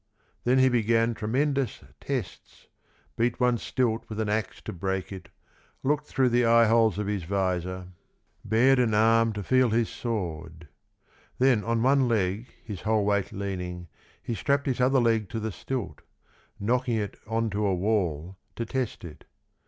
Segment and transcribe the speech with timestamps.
[0.45, 2.65] Then he began tremendous tests,
[3.15, 5.29] beat one stilt with an axe to break it,
[5.83, 7.89] looked through the eyeholes of his visor,
[8.41, 10.67] 29 bared an arm to feel his sword.
[11.37, 13.89] Then on one leg his whole weight leaning
[14.23, 16.01] he strapped his other leg to the stilt,
[16.59, 19.25] knocking it on to a wall to test it.